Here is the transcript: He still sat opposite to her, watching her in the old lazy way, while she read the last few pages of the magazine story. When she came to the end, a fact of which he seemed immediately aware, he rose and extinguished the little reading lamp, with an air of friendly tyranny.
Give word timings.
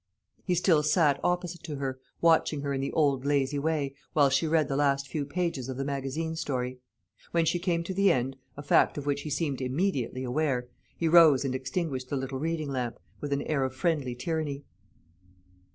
He 0.43 0.55
still 0.55 0.81
sat 0.81 1.19
opposite 1.23 1.61
to 1.61 1.75
her, 1.75 1.99
watching 2.21 2.61
her 2.61 2.73
in 2.73 2.81
the 2.81 2.91
old 2.91 3.23
lazy 3.23 3.59
way, 3.59 3.93
while 4.13 4.31
she 4.31 4.47
read 4.47 4.67
the 4.67 4.75
last 4.75 5.07
few 5.07 5.25
pages 5.25 5.69
of 5.69 5.77
the 5.77 5.85
magazine 5.85 6.35
story. 6.35 6.79
When 7.33 7.45
she 7.45 7.59
came 7.59 7.83
to 7.83 7.93
the 7.93 8.11
end, 8.11 8.35
a 8.57 8.63
fact 8.63 8.97
of 8.97 9.05
which 9.05 9.21
he 9.21 9.29
seemed 9.29 9.61
immediately 9.61 10.23
aware, 10.23 10.67
he 10.97 11.07
rose 11.07 11.45
and 11.45 11.53
extinguished 11.53 12.09
the 12.09 12.17
little 12.17 12.39
reading 12.39 12.71
lamp, 12.71 12.97
with 13.19 13.31
an 13.31 13.43
air 13.43 13.63
of 13.63 13.75
friendly 13.75 14.15
tyranny. 14.15 14.63